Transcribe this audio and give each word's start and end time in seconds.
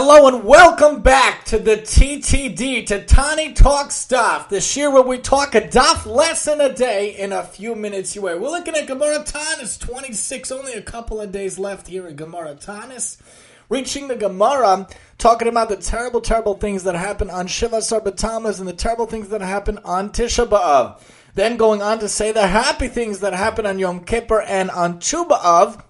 Hello 0.00 0.28
and 0.28 0.44
welcome 0.44 1.02
back 1.02 1.44
to 1.46 1.58
the 1.58 1.76
TTD, 1.76 2.86
to 2.86 3.04
Tani 3.04 3.52
Talk 3.52 3.90
Stuff, 3.90 4.48
This 4.48 4.76
year 4.76 4.92
where 4.92 5.02
we 5.02 5.18
talk 5.18 5.56
a 5.56 5.60
daf 5.60 6.06
lesson 6.06 6.60
a 6.60 6.72
day 6.72 7.16
in 7.16 7.32
a 7.32 7.42
few 7.42 7.74
minutes 7.74 8.16
away. 8.16 8.38
We're 8.38 8.48
looking 8.48 8.76
at 8.76 8.86
Gemara 8.86 9.24
Tanis 9.24 9.76
26, 9.76 10.52
only 10.52 10.74
a 10.74 10.82
couple 10.82 11.20
of 11.20 11.32
days 11.32 11.58
left 11.58 11.88
here 11.88 12.06
in 12.06 12.14
Gemara 12.14 12.54
Tanis. 12.54 13.16
Reaching 13.68 14.06
the 14.06 14.14
Gemara, 14.14 14.86
talking 15.18 15.48
about 15.48 15.68
the 15.68 15.76
terrible, 15.76 16.20
terrible 16.20 16.54
things 16.54 16.84
that 16.84 16.94
happen 16.94 17.28
on 17.28 17.48
Shiva 17.48 17.78
Asar 17.78 18.00
B'Tamuz 18.00 18.60
and 18.60 18.68
the 18.68 18.74
terrible 18.74 19.06
things 19.06 19.30
that 19.30 19.40
happen 19.40 19.78
on 19.78 20.10
Tisha 20.10 20.46
B'Av. 20.46 21.02
Then 21.34 21.56
going 21.56 21.82
on 21.82 21.98
to 21.98 22.08
say 22.08 22.30
the 22.30 22.46
happy 22.46 22.86
things 22.86 23.18
that 23.18 23.32
happen 23.32 23.66
on 23.66 23.80
Yom 23.80 24.04
Kippur 24.04 24.42
and 24.42 24.70
on 24.70 25.00
Tu 25.00 25.24
B'Av, 25.24 25.82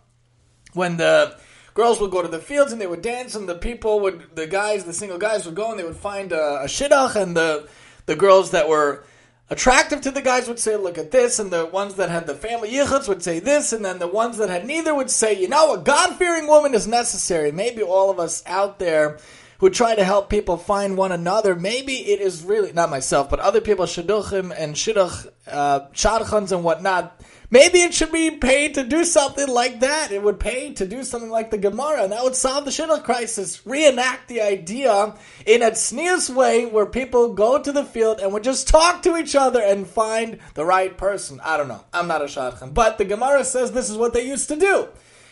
when 0.72 0.96
the 0.96 1.36
girls 1.78 2.00
would 2.00 2.10
go 2.10 2.20
to 2.20 2.26
the 2.26 2.40
fields 2.40 2.72
and 2.72 2.80
they 2.80 2.88
would 2.88 3.02
dance, 3.02 3.36
and 3.36 3.48
the 3.48 3.54
people 3.54 4.00
would, 4.00 4.34
the 4.34 4.48
guys, 4.48 4.82
the 4.82 4.92
single 4.92 5.16
guys 5.16 5.46
would 5.46 5.54
go 5.54 5.70
and 5.70 5.78
they 5.78 5.84
would 5.84 5.94
find 5.94 6.32
a, 6.32 6.62
a 6.62 6.66
shidduch, 6.66 7.14
and 7.14 7.36
the 7.36 7.68
the 8.06 8.16
girls 8.16 8.50
that 8.50 8.68
were 8.68 9.04
attractive 9.48 10.00
to 10.00 10.10
the 10.10 10.20
guys 10.20 10.48
would 10.48 10.58
say, 10.58 10.74
"Look 10.74 10.98
at 10.98 11.12
this," 11.12 11.38
and 11.38 11.52
the 11.52 11.66
ones 11.66 11.94
that 11.94 12.10
had 12.10 12.26
the 12.26 12.34
family 12.34 12.70
yichuds 12.72 13.06
would 13.06 13.22
say 13.22 13.38
this, 13.38 13.72
and 13.72 13.84
then 13.84 14.00
the 14.00 14.08
ones 14.08 14.38
that 14.38 14.50
had 14.50 14.66
neither 14.66 14.92
would 14.92 15.08
say, 15.08 15.32
"You 15.32 15.46
know, 15.46 15.72
a 15.72 15.78
God 15.78 16.16
fearing 16.16 16.48
woman 16.48 16.74
is 16.74 16.88
necessary." 16.88 17.52
Maybe 17.52 17.80
all 17.80 18.10
of 18.10 18.18
us 18.18 18.42
out 18.44 18.80
there 18.80 19.18
who 19.58 19.70
try 19.70 19.94
to 19.94 20.04
help 20.04 20.30
people 20.30 20.56
find 20.56 20.96
one 20.96 21.12
another. 21.12 21.54
Maybe 21.56 21.94
it 21.94 22.20
is 22.20 22.44
really 22.44 22.72
not 22.72 22.90
myself, 22.90 23.28
but 23.28 23.40
other 23.40 23.60
people, 23.60 23.86
shidduchim 23.86 24.54
and 24.56 24.74
shidduch, 24.74 25.30
uh, 25.48 25.80
shadchans 25.92 26.52
and 26.52 26.62
whatnot. 26.62 27.20
Maybe 27.50 27.80
it 27.80 27.94
should 27.94 28.12
be 28.12 28.30
paid 28.32 28.74
to 28.74 28.84
do 28.84 29.04
something 29.04 29.48
like 29.48 29.80
that. 29.80 30.12
It 30.12 30.22
would 30.22 30.38
pay 30.38 30.74
to 30.74 30.86
do 30.86 31.02
something 31.02 31.30
like 31.30 31.50
the 31.50 31.58
Gemara, 31.58 32.02
and 32.02 32.12
that 32.12 32.22
would 32.22 32.36
solve 32.36 32.66
the 32.66 32.70
shidduch 32.70 33.04
crisis. 33.04 33.66
Reenact 33.66 34.28
the 34.28 34.42
idea 34.42 35.14
in 35.46 35.62
a 35.62 35.74
sneeze 35.74 36.30
way 36.30 36.66
where 36.66 36.86
people 36.86 37.32
go 37.32 37.60
to 37.60 37.72
the 37.72 37.84
field 37.84 38.20
and 38.20 38.32
would 38.34 38.44
just 38.44 38.68
talk 38.68 39.02
to 39.02 39.16
each 39.16 39.34
other 39.34 39.62
and 39.62 39.86
find 39.86 40.38
the 40.54 40.64
right 40.64 40.96
person. 40.96 41.40
I 41.42 41.56
don't 41.56 41.68
know. 41.68 41.84
I'm 41.92 42.06
not 42.06 42.22
a 42.22 42.26
shadchan, 42.26 42.74
but 42.74 42.98
the 42.98 43.06
Gemara 43.06 43.44
says 43.44 43.72
this 43.72 43.90
is 43.90 43.96
what 43.96 44.12
they 44.12 44.26
used 44.26 44.48
to 44.48 44.56
do. 44.56 44.88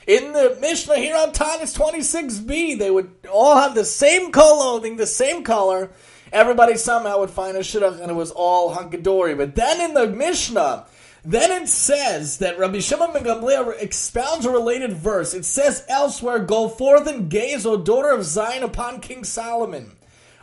In 0.07 0.33
the 0.33 0.57
Mishnah 0.61 0.99
here 0.99 1.17
on 1.17 1.33
Tanis 1.33 1.77
26b, 1.77 2.79
they 2.79 2.93
would 2.93 3.11
all 3.29 3.57
have 3.57 3.75
the 3.75 3.85
same 3.85 4.31
clothing, 4.31 4.97
the 4.97 5.07
same 5.07 5.43
color. 5.43 5.91
Everybody 6.33 6.77
somehow 6.77 7.19
would 7.19 7.31
find 7.31 7.57
a 7.57 7.61
shidduch, 7.61 8.01
and 8.01 8.11
it 8.11 8.15
was 8.15 8.31
all 8.31 8.75
hunky 8.75 8.99
dory. 8.99 9.35
But 9.35 9.57
then 9.57 9.81
in 9.81 9.95
the 9.95 10.07
Mishnah, 10.07 10.87
then 11.25 11.51
it 11.51 11.69
says 11.69 12.39
that 12.39 12.57
Rabbi 12.57 12.79
Shimon 12.79 13.13
ben 13.13 13.25
Gamliel 13.25 13.83
expounds 13.83 14.47
a 14.47 14.51
related 14.51 14.93
verse. 14.93 15.35
It 15.35 15.45
says 15.45 15.83
elsewhere, 15.89 16.39
"Go 16.39 16.69
forth 16.69 17.09
and 17.09 17.29
gaze, 17.29 17.67
O 17.67 17.77
daughter 17.77 18.11
of 18.11 18.25
Zion, 18.25 18.63
upon 18.63 19.01
King 19.01 19.25
Solomon, 19.25 19.97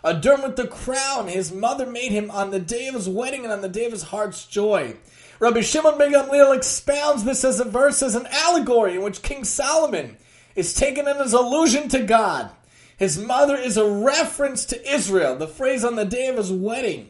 adorned 0.04 0.44
with 0.44 0.56
the 0.58 0.68
crown 0.68 1.30
his 1.30 1.54
mother 1.54 1.86
made 1.86 2.12
him 2.12 2.30
on 2.32 2.52
the 2.52 2.60
day 2.60 2.88
of 2.88 2.96
his 2.96 3.08
wedding 3.08 3.46
and 3.46 3.54
on 3.54 3.62
the 3.62 3.70
day 3.70 3.86
of 3.86 3.94
his 3.94 4.04
heart's 4.04 4.44
joy." 4.44 4.98
Rabbi 5.40 5.62
Shimon 5.62 5.98
ben 5.98 6.14
Gamliel 6.14 6.56
expounds 6.56 7.24
this 7.24 7.44
as 7.44 7.60
a 7.60 7.66
verse 7.66 8.02
as 8.04 8.16
an 8.16 8.28
allegory 8.32 8.96
in 8.96 9.02
which 9.02 9.22
King 9.22 9.44
Solomon 9.44 10.18
is 10.56 10.74
taken 10.74 11.08
in 11.08 11.18
his 11.18 11.34
allusion 11.34 11.90
to 11.90 12.04
God. 12.04 12.52
His 12.98 13.18
mother 13.18 13.58
is 13.58 13.76
a 13.78 13.90
reference 13.90 14.66
to 14.66 14.94
Israel. 14.94 15.36
The 15.36 15.48
phrase 15.48 15.84
on 15.84 15.96
the 15.96 16.06
day 16.06 16.28
of 16.28 16.38
his 16.38 16.52
wedding 16.52 17.10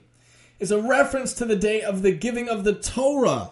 is 0.59 0.71
a 0.71 0.81
reference 0.81 1.33
to 1.33 1.45
the 1.45 1.55
day 1.55 1.81
of 1.81 2.01
the 2.01 2.11
giving 2.13 2.49
of 2.49 2.63
the 2.63 2.73
Torah. 2.73 3.51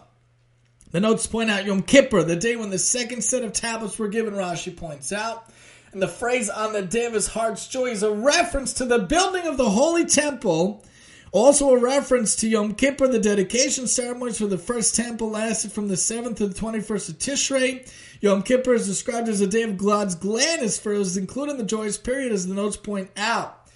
The 0.90 1.00
notes 1.00 1.26
point 1.26 1.50
out 1.50 1.64
Yom 1.64 1.82
Kippur, 1.82 2.22
the 2.22 2.36
day 2.36 2.56
when 2.56 2.70
the 2.70 2.78
second 2.78 3.22
set 3.22 3.44
of 3.44 3.52
tablets 3.52 3.98
were 3.98 4.08
given, 4.08 4.34
Rashi 4.34 4.76
points 4.76 5.12
out. 5.12 5.48
And 5.92 6.00
the 6.00 6.08
phrase 6.08 6.48
on 6.48 6.72
the 6.72 6.82
day 6.82 7.04
of 7.04 7.12
his 7.12 7.28
heart's 7.28 7.68
joy 7.68 7.86
is 7.86 8.02
a 8.02 8.10
reference 8.10 8.72
to 8.74 8.86
the 8.86 8.98
building 8.98 9.46
of 9.46 9.58
the 9.58 9.68
Holy 9.68 10.06
Temple. 10.06 10.84
Also 11.32 11.70
a 11.70 11.78
reference 11.78 12.36
to 12.36 12.48
Yom 12.48 12.74
Kippur, 12.74 13.08
the 13.08 13.18
dedication 13.18 13.86
ceremonies 13.86 14.36
for 14.36 14.46
the 14.46 14.58
first 14.58 14.94
temple 14.94 15.30
lasted 15.30 15.72
from 15.72 15.88
the 15.88 15.94
7th 15.94 16.36
to 16.36 16.46
the 16.46 16.54
21st 16.54 17.08
of 17.08 17.18
Tishrei. 17.18 17.90
Yom 18.20 18.42
Kippur 18.42 18.74
is 18.74 18.86
described 18.86 19.30
as 19.30 19.40
a 19.40 19.46
day 19.46 19.62
of 19.62 19.78
God's 19.78 20.14
gladness 20.14 20.78
for 20.78 20.92
it 20.92 21.16
including 21.16 21.56
the 21.56 21.64
joyous 21.64 21.96
period 21.96 22.32
as 22.32 22.46
the 22.46 22.54
notes 22.54 22.76
point 22.76 23.10
out. 23.16 23.66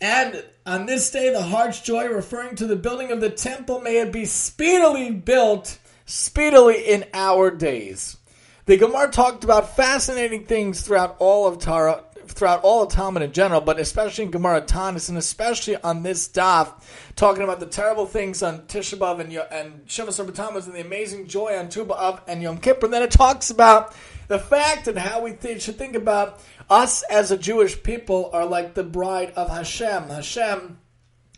And 0.00 0.42
on 0.64 0.86
this 0.86 1.10
day, 1.10 1.30
the 1.30 1.42
heart's 1.42 1.80
joy, 1.80 2.08
referring 2.08 2.56
to 2.56 2.66
the 2.66 2.76
building 2.76 3.12
of 3.12 3.20
the 3.20 3.30
temple, 3.30 3.80
may 3.80 3.98
it 3.98 4.12
be 4.12 4.24
speedily 4.24 5.10
built 5.10 5.78
speedily 6.06 6.82
in 6.82 7.04
our 7.12 7.50
days. 7.50 8.16
The 8.64 8.76
Gemara 8.78 9.10
talked 9.10 9.44
about 9.44 9.76
fascinating 9.76 10.44
things 10.44 10.80
throughout 10.80 11.16
all 11.18 11.46
of 11.46 11.58
Torah, 11.58 12.04
throughout 12.28 12.62
all 12.62 12.82
of 12.82 12.90
Talmud 12.90 13.22
in 13.22 13.32
general, 13.32 13.60
but 13.60 13.78
especially 13.78 14.24
in 14.24 14.30
Gemara 14.30 14.62
Tanis, 14.62 15.08
and 15.08 15.18
especially 15.18 15.76
on 15.76 16.02
this 16.02 16.28
daf, 16.28 16.72
talking 17.14 17.42
about 17.42 17.60
the 17.60 17.66
terrible 17.66 18.06
things 18.06 18.42
on 18.42 18.62
Tisha 18.62 18.98
B'av 18.98 19.20
and, 19.20 19.32
and 19.32 19.86
Shivas 19.86 20.66
and 20.66 20.74
the 20.74 20.80
amazing 20.80 21.26
joy 21.26 21.56
on 21.56 21.68
Tu 21.68 21.84
B'av 21.84 22.20
and 22.26 22.42
Yom 22.42 22.58
Kippur. 22.58 22.86
And 22.86 22.94
then 22.94 23.02
it 23.02 23.10
talks 23.10 23.50
about 23.50 23.94
the 24.28 24.38
fact 24.38 24.88
and 24.88 24.98
how 24.98 25.22
we 25.22 25.32
th- 25.32 25.62
should 25.62 25.76
think 25.76 25.94
about 25.94 26.40
us 26.68 27.02
as 27.04 27.30
a 27.30 27.38
Jewish 27.38 27.82
people 27.82 28.30
are 28.32 28.44
like 28.44 28.74
the 28.74 28.84
bride 28.84 29.32
of 29.36 29.48
Hashem. 29.48 30.08
Hashem 30.08 30.78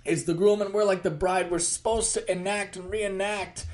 is 0.04 0.24
the 0.24 0.34
groom, 0.34 0.62
and 0.62 0.72
we're 0.72 0.84
like 0.84 1.02
the 1.02 1.10
bride. 1.10 1.50
We're 1.50 1.58
supposed 1.58 2.14
to 2.14 2.30
enact 2.30 2.76
and 2.76 2.90
reenact 2.90 3.66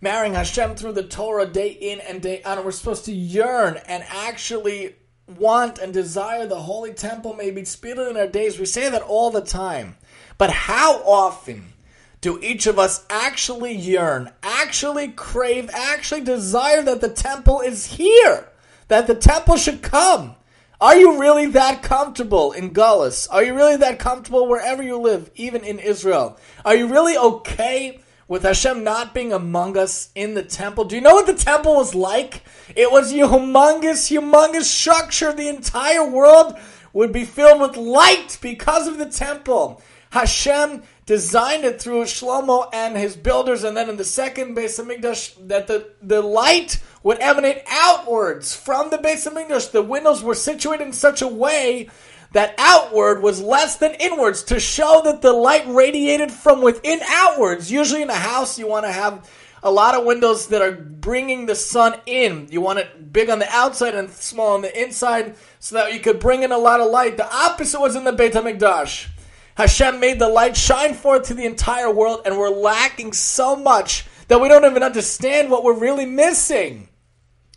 marrying 0.00 0.34
Hashem 0.34 0.74
through 0.74 0.92
the 0.92 1.02
Torah 1.02 1.46
day 1.46 1.68
in 1.68 2.00
and 2.00 2.20
day 2.20 2.42
out. 2.44 2.58
And 2.58 2.64
we're 2.64 2.72
supposed 2.72 3.04
to 3.06 3.12
yearn 3.12 3.78
and 3.86 4.04
actually 4.08 4.96
want 5.26 5.78
and 5.78 5.92
desire 5.92 6.46
the 6.46 6.60
Holy 6.60 6.92
Temple 6.92 7.34
may 7.34 7.50
be 7.50 7.64
speedily 7.64 8.10
in 8.10 8.16
our 8.16 8.26
days. 8.26 8.58
We 8.58 8.66
say 8.66 8.88
that 8.88 9.02
all 9.02 9.30
the 9.30 9.40
time. 9.40 9.96
But 10.38 10.50
how 10.50 11.02
often 11.02 11.72
do 12.20 12.38
each 12.42 12.66
of 12.66 12.78
us 12.78 13.04
actually 13.10 13.74
yearn, 13.74 14.32
actually 14.42 15.08
crave, 15.08 15.70
actually 15.72 16.22
desire 16.22 16.82
that 16.82 17.00
the 17.00 17.08
temple 17.08 17.60
is 17.60 17.86
here? 17.86 18.48
That 18.88 19.06
the 19.06 19.14
temple 19.14 19.56
should 19.56 19.82
come? 19.82 20.36
Are 20.80 20.96
you 20.96 21.18
really 21.18 21.46
that 21.46 21.82
comfortable 21.82 22.52
in 22.52 22.74
Gullus? 22.74 23.26
Are 23.30 23.42
you 23.42 23.54
really 23.54 23.76
that 23.76 23.98
comfortable 23.98 24.46
wherever 24.46 24.82
you 24.82 24.98
live, 24.98 25.30
even 25.34 25.64
in 25.64 25.78
Israel? 25.78 26.38
Are 26.64 26.76
you 26.76 26.86
really 26.86 27.16
okay 27.16 28.00
with 28.28 28.42
Hashem 28.42 28.82
not 28.82 29.14
being 29.14 29.32
among 29.32 29.76
us 29.76 30.10
in 30.14 30.34
the 30.34 30.42
temple. 30.42 30.84
Do 30.84 30.96
you 30.96 31.02
know 31.02 31.14
what 31.14 31.26
the 31.26 31.34
temple 31.34 31.76
was 31.76 31.94
like? 31.94 32.42
It 32.74 32.90
was 32.90 33.12
a 33.12 33.16
humongous, 33.16 34.10
humongous 34.10 34.64
structure. 34.64 35.32
The 35.32 35.48
entire 35.48 36.08
world 36.08 36.56
would 36.92 37.12
be 37.12 37.24
filled 37.24 37.60
with 37.60 37.76
light 37.76 38.38
because 38.40 38.88
of 38.88 38.98
the 38.98 39.06
temple. 39.06 39.82
Hashem 40.10 40.82
designed 41.04 41.64
it 41.64 41.80
through 41.80 42.04
Shlomo 42.04 42.68
and 42.72 42.96
his 42.96 43.16
builders, 43.16 43.64
and 43.64 43.76
then 43.76 43.88
in 43.88 43.96
the 43.96 44.04
second 44.04 44.56
Beis 44.56 44.82
Hamikdash, 44.82 45.48
that 45.48 45.66
the, 45.66 45.90
the 46.02 46.22
light 46.22 46.80
would 47.02 47.20
emanate 47.20 47.62
outwards 47.68 48.54
from 48.54 48.90
the 48.90 48.98
base 48.98 49.26
Beis 49.26 49.32
Hamikdash. 49.32 49.70
The 49.70 49.82
windows 49.82 50.22
were 50.22 50.34
situated 50.34 50.86
in 50.86 50.92
such 50.92 51.22
a 51.22 51.28
way 51.28 51.90
that 52.36 52.54
outward 52.58 53.22
was 53.22 53.40
less 53.40 53.76
than 53.76 53.94
inwards 53.94 54.42
to 54.42 54.60
show 54.60 55.00
that 55.02 55.22
the 55.22 55.32
light 55.32 55.64
radiated 55.66 56.30
from 56.30 56.60
within 56.60 57.00
outwards. 57.08 57.72
Usually 57.72 58.02
in 58.02 58.10
a 58.10 58.14
house, 58.14 58.58
you 58.58 58.68
want 58.68 58.84
to 58.84 58.92
have 58.92 59.26
a 59.62 59.70
lot 59.70 59.94
of 59.94 60.04
windows 60.04 60.48
that 60.48 60.60
are 60.60 60.72
bringing 60.72 61.46
the 61.46 61.54
sun 61.54 61.98
in. 62.04 62.46
You 62.50 62.60
want 62.60 62.78
it 62.78 63.10
big 63.10 63.30
on 63.30 63.38
the 63.38 63.48
outside 63.48 63.94
and 63.94 64.10
small 64.10 64.52
on 64.52 64.60
the 64.60 64.82
inside 64.82 65.34
so 65.60 65.76
that 65.76 65.94
you 65.94 65.98
could 65.98 66.20
bring 66.20 66.42
in 66.42 66.52
a 66.52 66.58
lot 66.58 66.82
of 66.82 66.90
light. 66.90 67.16
The 67.16 67.34
opposite 67.34 67.80
was 67.80 67.96
in 67.96 68.04
the 68.04 68.12
Beit 68.12 68.34
HaMikdash. 68.34 69.08
Hashem 69.54 69.98
made 69.98 70.18
the 70.18 70.28
light 70.28 70.58
shine 70.58 70.92
forth 70.92 71.28
to 71.28 71.34
the 71.34 71.46
entire 71.46 71.90
world, 71.90 72.20
and 72.26 72.36
we're 72.36 72.50
lacking 72.50 73.14
so 73.14 73.56
much 73.56 74.04
that 74.28 74.42
we 74.42 74.48
don't 74.48 74.66
even 74.66 74.82
understand 74.82 75.50
what 75.50 75.64
we're 75.64 75.78
really 75.78 76.04
missing. 76.04 76.90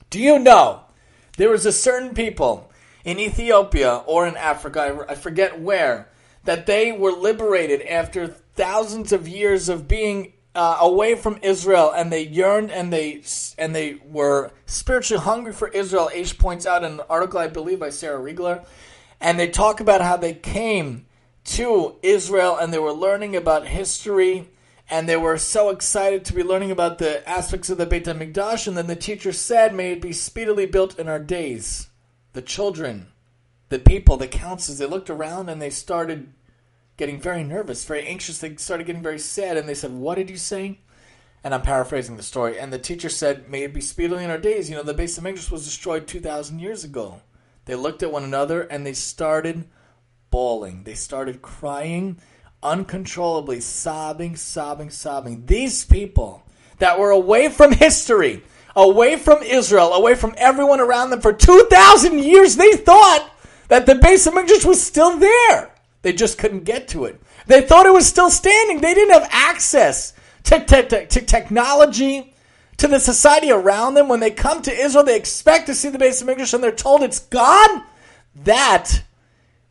Do 0.09 0.21
you 0.21 0.39
know 0.39 0.83
there 1.35 1.49
was 1.49 1.65
a 1.65 1.73
certain 1.73 2.13
people 2.13 2.68
in 3.03 3.19
Ethiopia 3.19 4.03
or 4.05 4.27
in 4.27 4.35
Africa, 4.35 5.05
I 5.07 5.15
forget 5.15 5.59
where, 5.59 6.09
that 6.43 6.65
they 6.65 6.91
were 6.91 7.11
liberated 7.11 7.81
after 7.83 8.27
thousands 8.27 9.11
of 9.11 9.27
years 9.27 9.69
of 9.69 9.87
being 9.87 10.33
uh, 10.55 10.77
away 10.81 11.15
from 11.15 11.39
Israel, 11.41 11.91
and 11.95 12.11
they 12.11 12.23
yearned 12.23 12.71
and 12.71 12.91
they 12.91 13.21
and 13.57 13.75
they 13.75 13.95
were 14.05 14.51
spiritually 14.65 15.23
hungry 15.23 15.53
for 15.53 15.67
Israel. 15.69 16.09
Aish 16.13 16.37
points 16.37 16.65
out 16.65 16.83
in 16.83 16.93
an 16.93 17.01
article, 17.09 17.39
I 17.39 17.47
believe, 17.47 17.79
by 17.79 17.89
Sarah 17.89 18.19
Rigler, 18.19 18.65
and 19.21 19.39
they 19.39 19.49
talk 19.49 19.79
about 19.79 20.01
how 20.01 20.17
they 20.17 20.33
came 20.33 21.05
to 21.45 21.95
Israel 22.03 22.57
and 22.57 22.73
they 22.73 22.79
were 22.79 22.93
learning 22.93 23.35
about 23.35 23.67
history. 23.67 24.49
And 24.91 25.07
they 25.07 25.17
were 25.17 25.37
so 25.37 25.69
excited 25.69 26.25
to 26.25 26.33
be 26.33 26.41
learning 26.41 26.71
about 26.71 26.97
the 26.97 27.27
aspects 27.29 27.69
of 27.69 27.77
the 27.77 27.85
Beit 27.85 28.05
HaMikdash. 28.05 28.67
And 28.67 28.75
then 28.75 28.87
the 28.87 28.95
teacher 28.95 29.31
said, 29.31 29.75
May 29.75 29.91
it 29.91 30.01
be 30.01 30.11
speedily 30.11 30.65
built 30.65 30.97
in 30.97 31.07
our 31.07 31.19
days 31.19 31.88
the 32.33 32.41
children, 32.41 33.07
the 33.69 33.79
people, 33.79 34.17
the 34.17 34.27
counselors, 34.27 34.79
they 34.79 34.85
looked 34.85 35.09
around 35.09 35.49
and 35.49 35.61
they 35.61 35.69
started 35.69 36.31
getting 36.97 37.19
very 37.19 37.43
nervous, 37.43 37.85
very 37.85 38.05
anxious. 38.05 38.39
They 38.39 38.55
started 38.57 38.85
getting 38.85 39.03
very 39.03 39.19
sad 39.19 39.57
and 39.57 39.67
they 39.67 39.73
said, 39.73 39.91
What 39.91 40.15
did 40.15 40.29
you 40.29 40.37
say? 40.37 40.79
And 41.43 41.53
I'm 41.53 41.61
paraphrasing 41.61 42.17
the 42.17 42.23
story. 42.23 42.59
And 42.59 42.73
the 42.73 42.79
teacher 42.79 43.09
said, 43.09 43.49
May 43.49 43.63
it 43.63 43.73
be 43.73 43.81
speedily 43.81 44.23
in 44.23 44.29
our 44.29 44.37
days. 44.37 44.69
You 44.69 44.75
know, 44.75 44.83
the 44.83 44.93
base 44.93 45.17
of 45.17 45.23
Hamikdash 45.23 45.51
was 45.51 45.65
destroyed 45.65 46.07
2,000 46.07 46.59
years 46.59 46.83
ago. 46.83 47.21
They 47.65 47.75
looked 47.75 48.03
at 48.03 48.11
one 48.11 48.23
another 48.23 48.61
and 48.61 48.85
they 48.85 48.93
started 48.93 49.65
bawling. 50.29 50.83
They 50.83 50.95
started 50.95 51.41
crying 51.41 52.19
uncontrollably, 52.61 53.61
sobbing, 53.61 54.35
sobbing, 54.35 54.89
sobbing. 54.89 55.45
These 55.45 55.85
people 55.85 56.43
that 56.79 56.99
were 56.99 57.11
away 57.11 57.49
from 57.49 57.71
history, 57.71 58.43
away 58.83 59.15
from 59.15 59.43
Israel, 59.43 59.93
away 59.93 60.15
from 60.15 60.33
everyone 60.37 60.79
around 60.79 61.09
them 61.09 61.21
for 61.21 61.33
2,000 61.33 62.19
years, 62.19 62.55
they 62.55 62.73
thought 62.73 63.29
that 63.67 63.85
the 63.85 63.95
base 63.95 64.25
of 64.27 64.33
HaMikdash 64.33 64.65
was 64.65 64.81
still 64.81 65.17
there. 65.17 65.71
They 66.01 66.13
just 66.13 66.37
couldn't 66.37 66.63
get 66.63 66.87
to 66.89 67.05
it. 67.05 67.21
They 67.47 67.61
thought 67.61 67.85
it 67.85 67.93
was 67.93 68.07
still 68.07 68.29
standing. 68.29 68.79
They 68.79 68.93
didn't 68.93 69.13
have 69.13 69.29
access 69.31 70.13
to, 70.43 70.63
te- 70.63 70.83
te- 70.83 71.05
to 71.07 71.21
technology, 71.21 72.33
to 72.77 72.87
the 72.87 72.99
society 72.99 73.51
around 73.51 73.95
them. 73.95 74.07
When 74.07 74.19
they 74.19 74.31
come 74.31 74.61
to 74.61 74.73
Israel, 74.73 75.03
they 75.03 75.17
expect 75.17 75.67
to 75.67 75.75
see 75.75 75.89
the 75.89 75.97
base 75.97 76.21
of 76.21 76.27
HaMikdash 76.27 76.53
and 76.53 76.63
they're 76.63 76.71
told 76.71 77.03
it's 77.03 77.19
gone. 77.19 77.83
That 78.43 79.03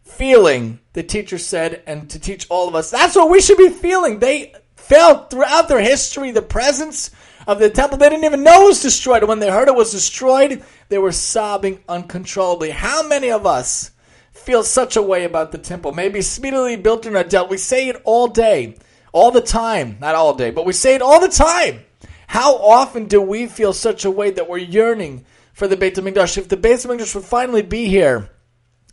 feeling, 0.03 0.81
the 0.93 1.03
teacher 1.03 1.39
said, 1.39 1.83
and 1.87 2.11
to 2.11 2.19
teach 2.19 2.47
all 2.51 2.69
of 2.69 2.75
us, 2.75 2.91
that's 2.91 3.17
what 3.17 3.31
we 3.31 3.41
should 3.41 3.59
be 3.59 3.71
feeling. 3.71 4.19
They 4.19 4.55
felt 4.77 5.31
throughout 5.31 5.69
their 5.69 5.81
history 5.81 6.31
the 6.31 6.43
presence 6.43 7.11
of 7.49 7.59
the 7.59 7.71
temple. 7.71 7.97
They 7.97 8.11
didn't 8.11 8.27
even 8.27 8.45
know 8.45 8.65
it 8.65 8.69
was 8.69 8.83
destroyed. 8.83 9.25
When 9.25 9.41
they 9.41 9.51
heard 9.51 9.69
it 9.69 9.75
was 9.75 9.91
destroyed, 9.91 10.63
they 10.91 10.99
were 10.99 11.13
sobbing 11.13 11.81
uncontrollably. 11.89 12.71
How 12.71 13.03
many 13.03 13.31
of 13.31 13.47
us 13.47 13.91
feel 14.33 14.63
such 14.63 14.97
a 14.97 15.03
way 15.03 15.25
about 15.25 15.51
the 15.51 15.59
temple? 15.59 15.93
Maybe 15.93 16.21
speedily 16.21 16.77
built 16.77 17.07
in 17.07 17.17
our 17.17 17.25
debt. 17.25 17.49
We 17.49 17.57
say 17.57 17.89
it 17.89 18.01
all 18.05 18.29
day, 18.29 18.77
all 19.13 19.31
the 19.31 19.41
time. 19.41 19.97
Not 19.99 20.15
all 20.15 20.35
day, 20.35 20.51
but 20.51 20.67
we 20.67 20.75
say 20.75 20.95
it 20.95 21.03
all 21.03 21.21
the 21.21 21.29
time. 21.29 21.81
How 22.27 22.55
often 22.57 23.07
do 23.07 23.23
we 23.23 23.47
feel 23.47 23.73
such 23.73 24.05
a 24.05 24.11
way 24.11 24.31
that 24.31 24.49
we're 24.49 24.59
yearning 24.59 25.25
for 25.55 25.67
the 25.67 25.79
Beit 25.79 25.95
HaMikdash? 25.95 26.37
If 26.37 26.49
the 26.49 26.59
Beit 26.59 26.81
HaMikdash 26.81 27.15
would 27.15 27.25
finally 27.25 27.63
be 27.63 27.87
here, 27.87 28.29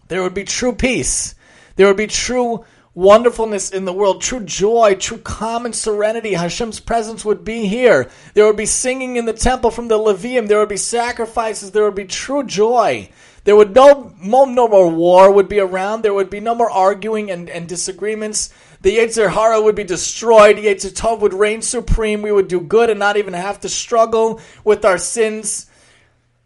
there 0.07 0.23
would 0.23 0.33
be 0.33 0.45
true 0.45 0.73
peace. 0.73 1.35
There 1.75 1.87
would 1.87 1.97
be 1.97 2.07
true 2.07 2.63
wonderfulness 2.95 3.69
in 3.69 3.83
the 3.83 3.93
world, 3.93 4.21
true 4.21 4.39
joy, 4.39 4.95
true 4.95 5.17
calm 5.17 5.65
and 5.65 5.75
serenity. 5.75 6.33
Hashem's 6.33 6.79
presence 6.79 7.23
would 7.25 7.43
be 7.43 7.67
here. 7.67 8.09
There 8.33 8.47
would 8.47 8.55
be 8.55 8.65
singing 8.65 9.17
in 9.17 9.25
the 9.25 9.33
temple 9.33 9.69
from 9.69 9.89
the 9.89 9.99
Levium. 9.99 10.47
There 10.47 10.59
would 10.59 10.69
be 10.69 10.77
sacrifices. 10.77 11.71
There 11.71 11.83
would 11.83 11.95
be 11.95 12.05
true 12.05 12.43
joy. 12.43 13.09
There 13.43 13.55
would 13.55 13.75
no, 13.75 14.15
no, 14.23 14.45
more 14.45 14.89
war 14.89 15.31
would 15.31 15.49
be 15.49 15.59
around. 15.59 16.01
There 16.01 16.13
would 16.13 16.31
be 16.31 16.39
no 16.39 16.55
more 16.55 16.71
arguing 16.71 17.29
and, 17.29 17.47
and 17.47 17.67
disagreements. 17.67 18.51
The 18.81 18.97
Yetzer 18.97 19.29
Hara 19.29 19.61
would 19.61 19.75
be 19.75 19.83
destroyed. 19.83 20.57
Yetzer 20.57 20.91
Tov 20.91 21.19
would 21.19 21.33
reign 21.33 21.61
supreme. 21.61 22.23
We 22.23 22.31
would 22.31 22.47
do 22.47 22.59
good 22.59 22.89
and 22.89 22.99
not 22.99 23.17
even 23.17 23.33
have 23.33 23.59
to 23.59 23.69
struggle 23.69 24.39
with 24.63 24.83
our 24.83 24.97
sins 24.97 25.67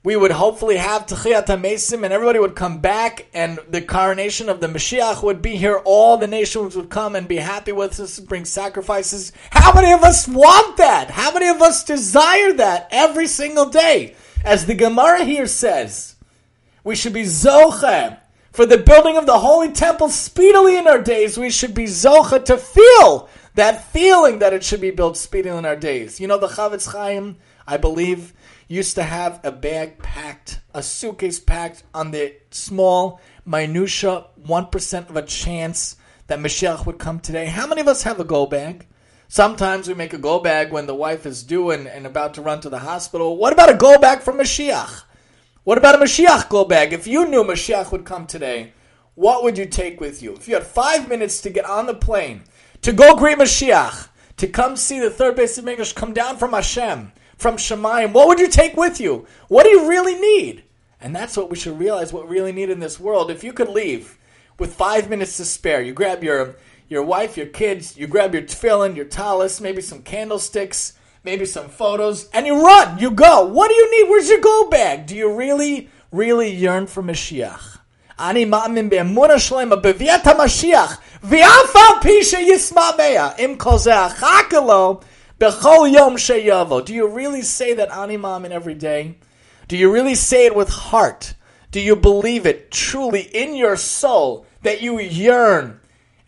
we 0.02 0.16
would 0.16 0.32
hopefully 0.32 0.78
have 0.78 1.06
Techiyat 1.06 1.48
HaMesim 1.48 2.04
and 2.04 2.14
everybody 2.14 2.40
would 2.40 2.56
come 2.56 2.80
back 2.80 3.28
and 3.34 3.60
the 3.68 3.82
coronation 3.82 4.48
of 4.48 4.62
the 4.62 4.68
Mashiach 4.68 5.22
would 5.22 5.42
be 5.42 5.58
here. 5.58 5.82
All 5.84 6.16
the 6.16 6.28
nations 6.28 6.78
would 6.78 6.90
come 6.90 7.18
and 7.18 7.28
be 7.28 7.36
happy 7.36 7.74
with 7.74 8.00
us 8.00 8.18
bring 8.20 8.46
sacrifices. 8.46 9.34
How 9.50 9.74
many 9.74 9.92
of 9.92 10.02
us 10.04 10.26
want 10.26 10.78
that? 10.78 11.12
How 11.12 11.34
many 11.34 11.50
of 11.50 11.62
us 11.62 11.84
desire 11.84 12.54
that 12.54 12.88
every 12.92 13.28
single 13.28 13.66
day? 13.66 14.16
As 14.46 14.66
the 14.66 14.74
Gemara 14.74 15.26
here 15.26 15.48
says, 15.48 16.16
we 16.86 16.96
should 16.96 17.14
be 17.14 17.24
Zoche 17.24 18.18
for 18.54 18.66
the 18.66 18.78
building 18.78 19.18
of 19.18 19.26
the 19.26 19.40
Holy 19.40 19.74
Temple 19.74 20.08
speedily 20.08 20.78
in 20.78 20.88
our 20.88 21.02
days. 21.02 21.38
We 21.38 21.50
should 21.50 21.74
be 21.74 21.84
Zoche 21.84 22.46
to 22.46 22.58
feel 22.58 23.28
that 23.60 23.84
feeling 23.92 24.40
that 24.40 24.54
it 24.54 24.64
should 24.64 24.80
be 24.80 24.90
built 24.90 25.18
speedily 25.18 25.58
in 25.58 25.66
our 25.66 25.76
days. 25.76 26.20
You 26.22 26.28
know, 26.28 26.38
the 26.38 26.48
Chafetz 26.48 26.94
Chaim, 26.94 27.36
I 27.68 27.76
believe, 27.76 28.34
used 28.70 28.96
to 28.96 29.04
have 29.04 29.42
a 29.44 29.52
bag 29.52 30.00
packed, 30.00 30.62
a 30.74 30.82
suitcase 30.82 31.42
packed 31.42 31.84
on 31.94 32.12
the 32.12 32.36
small, 32.52 33.20
minutia, 33.46 34.28
1% 34.42 35.10
of 35.10 35.18
a 35.18 35.24
chance 35.24 35.98
that 36.28 36.40
Mashiach 36.40 36.86
would 36.86 37.00
come 37.00 37.20
today. 37.20 37.48
How 37.48 37.68
many 37.68 37.82
of 37.82 37.90
us 37.90 38.04
have 38.04 38.22
a 38.22 38.24
go 38.24 38.46
bag? 38.46 38.88
Sometimes 39.28 39.90
we 39.90 39.94
make 39.94 40.14
a 40.14 40.18
go 40.18 40.40
bag 40.40 40.72
when 40.72 40.88
the 40.88 40.96
wife 40.96 41.26
is 41.26 41.44
due 41.44 41.72
and, 41.72 41.86
and 41.86 42.06
about 42.08 42.36
to 42.36 42.42
run 42.42 42.62
to 42.62 42.70
the 42.70 42.80
hospital. 42.80 43.36
What 43.36 43.52
about 43.52 43.70
a 43.70 43.76
go 43.76 43.98
bag 43.98 44.22
for 44.22 44.32
Mashiach? 44.32 45.04
What 45.66 45.78
about 45.78 45.96
a 45.96 45.98
Mashiach 45.98 46.48
go 46.48 46.64
bag? 46.64 46.94
If 46.94 47.08
you 47.08 47.28
knew 47.28 47.44
Mashiach 47.44 47.92
would 47.92 48.06
come 48.06 48.26
today, 48.26 48.72
what 49.16 49.44
would 49.44 49.58
you 49.58 49.66
take 49.66 50.00
with 50.00 50.24
you? 50.24 50.34
If 50.34 50.48
you 50.48 50.54
had 50.54 50.66
five 50.66 51.10
minutes 51.10 51.42
to 51.42 51.50
get 51.50 51.66
on 51.66 51.88
the 51.88 51.94
plane, 51.94 52.44
to 52.82 52.94
go 52.94 53.16
greet 53.16 53.38
Mashiach, 53.38 54.10
to 54.38 54.48
come 54.48 54.76
see 54.76 55.00
the 55.00 55.10
third 55.10 55.36
Beis 55.36 55.62
HaMikdash 55.62 55.96
come 55.96 56.14
down 56.14 56.38
from 56.38 56.52
Hashem, 56.52 57.12
from 57.38 57.58
Shemayim, 57.58 58.14
what 58.14 58.28
would 58.28 58.40
you 58.40 58.50
take 58.50 58.76
with 58.76 59.00
you? 59.00 59.26
What 59.48 59.64
do 59.64 59.70
you 59.70 59.90
really 59.90 60.16
need? 60.16 60.64
And 61.02 61.16
that's 61.16 61.38
what 61.38 61.50
we 61.50 61.56
should 61.56 61.80
realize 61.80 62.12
what 62.12 62.28
we 62.28 62.36
really 62.36 62.52
need 62.52 62.70
in 62.70 62.80
this 62.80 63.00
world. 63.00 63.32
If 63.32 63.44
you 63.44 63.54
could 63.54 63.70
leave 63.70 64.18
with 64.58 64.76
five 64.76 65.10
minutes 65.10 65.38
to 65.38 65.46
spare, 65.46 65.82
you 65.82 65.94
grab 65.94 66.24
your 66.24 66.56
your 66.90 67.04
wife, 67.04 67.38
your 67.38 67.46
kids, 67.46 67.96
you 67.96 68.08
grab 68.08 68.34
your 68.34 68.44
tefillin, 68.44 68.96
your 68.96 69.06
talis, 69.06 69.62
maybe 69.62 69.82
some 69.82 70.02
candlesticks, 70.02 70.94
maybe 71.24 71.46
some 71.46 71.70
photos, 71.70 72.28
and 72.34 72.48
you 72.48 72.66
run, 72.66 72.98
you 72.98 73.12
go. 73.12 73.46
What 73.46 73.70
do 73.70 73.76
you 73.76 73.92
need? 73.92 74.10
Where's 74.10 74.28
your 74.28 74.42
go 74.42 74.70
bag? 74.70 75.06
Do 75.06 75.16
you 75.16 75.34
really, 75.34 75.90
really 76.12 76.50
yearn 76.50 76.88
for 76.88 77.04
Mashiach? 77.04 77.79
אני 78.19 78.45
מאמין 78.45 78.89
באמונה 78.89 79.39
שלמה 79.39 79.77
בביאת 79.77 80.27
המשיח, 80.27 81.01
ואף 81.23 81.77
על 81.77 82.01
פי 82.03 82.25
שישמע 82.25 82.91
מאה, 82.99 83.29
אם 83.39 83.55
כל 83.59 83.79
זה 83.79 84.07
אחר 84.07 84.61
לו, 84.67 85.01
Bechol 85.41 85.93
Yom 85.93 86.17
Sheyavo. 86.17 86.85
Do 86.85 86.95
you 86.95 87.09
really 87.09 87.43
say 87.43 87.75
that 87.75 87.91
Animam 87.91 88.45
in 88.45 88.53
every 88.53 88.75
day? 88.75 89.19
Do 89.67 89.77
you 89.77 89.91
really 89.91 90.15
say 90.15 90.47
it 90.47 90.55
with 90.55 90.69
heart? 90.69 91.35
Do 91.73 91.81
you 91.81 91.97
believe 91.97 92.47
it 92.47 92.71
truly 92.71 93.23
in 93.23 93.57
your 93.57 93.77
soul 93.77 94.47
that 94.63 94.81
you 94.81 95.01
yearn 95.01 95.81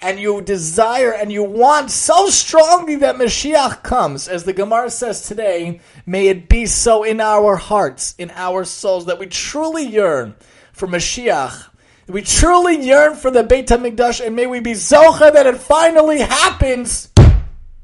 and 0.02 0.18
you 0.18 0.42
desire 0.42 1.12
and 1.12 1.30
you 1.30 1.44
want 1.44 1.92
so 1.92 2.28
strongly 2.30 2.96
that 2.96 3.14
Mashiach 3.14 3.84
comes? 3.84 4.26
As 4.26 4.42
the 4.42 4.52
Gemara 4.52 4.90
says 4.90 5.22
today, 5.22 5.80
may 6.04 6.26
it 6.26 6.48
be 6.48 6.66
so 6.66 7.04
in 7.04 7.20
our 7.20 7.54
hearts, 7.54 8.16
in 8.18 8.32
our 8.34 8.64
souls, 8.64 9.06
that 9.06 9.20
we 9.20 9.26
truly 9.26 9.84
yearn 9.84 10.34
for 10.72 10.88
Mashiach. 10.88 11.68
we 12.11 12.21
truly 12.21 12.85
yearn 12.85 13.15
for 13.15 13.31
the 13.31 13.41
Beit 13.41 13.67
HaMikdash, 13.67 14.25
and 14.25 14.35
may 14.35 14.45
we 14.45 14.59
be 14.59 14.73
zocha 14.73 15.31
that 15.31 15.45
it 15.45 15.55
finally 15.55 16.19
happens 16.19 17.09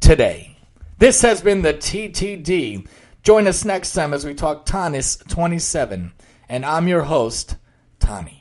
today. 0.01 0.57
This 0.97 1.21
has 1.21 1.39
been 1.39 1.61
the 1.61 1.73
TTD. 1.73 2.85
Join 3.23 3.47
us 3.47 3.63
next 3.63 3.93
time 3.93 4.13
as 4.13 4.25
we 4.25 4.33
talk 4.33 4.65
Tanis 4.65 5.25
27. 5.29 6.11
And 6.49 6.65
I'm 6.65 6.89
your 6.89 7.03
host, 7.03 7.55
Tani. 8.01 8.36